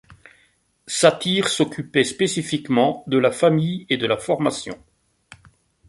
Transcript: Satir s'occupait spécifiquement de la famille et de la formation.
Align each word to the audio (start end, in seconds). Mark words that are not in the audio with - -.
Satir 0.87 1.47
s'occupait 1.47 2.03
spécifiquement 2.03 3.03
de 3.05 3.19
la 3.19 3.29
famille 3.29 3.85
et 3.91 3.97
de 3.97 4.07
la 4.07 4.17
formation. 4.17 4.83